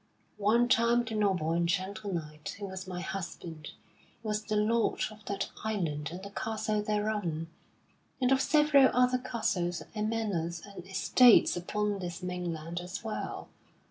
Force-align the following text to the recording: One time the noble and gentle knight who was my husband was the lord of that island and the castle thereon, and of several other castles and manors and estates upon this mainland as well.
One 0.39 0.67
time 0.67 1.03
the 1.05 1.13
noble 1.13 1.51
and 1.51 1.69
gentle 1.69 2.11
knight 2.11 2.55
who 2.57 2.65
was 2.65 2.87
my 2.87 3.01
husband 3.01 3.67
was 4.23 4.43
the 4.43 4.55
lord 4.55 5.01
of 5.11 5.23
that 5.25 5.51
island 5.63 6.09
and 6.11 6.23
the 6.23 6.31
castle 6.31 6.81
thereon, 6.81 7.49
and 8.19 8.31
of 8.31 8.41
several 8.41 8.89
other 8.95 9.19
castles 9.19 9.83
and 9.93 10.09
manors 10.09 10.63
and 10.65 10.83
estates 10.87 11.55
upon 11.55 11.99
this 11.99 12.23
mainland 12.23 12.79
as 12.79 13.03
well. 13.03 13.49